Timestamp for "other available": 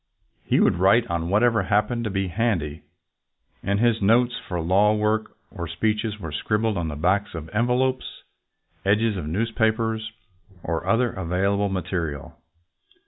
10.87-11.69